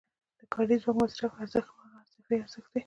د 0.39 0.41
کاري 0.53 0.75
ځواک 0.83 0.95
مصرفي 1.01 1.37
ارزښت 1.43 1.69
هماغه 1.77 2.01
اضافي 2.11 2.35
ارزښت 2.43 2.69
دی 2.73 2.79